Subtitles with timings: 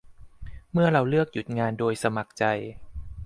[0.71, 2.43] เมื่อเราเลือกหยุดงานโดยสมัครใจ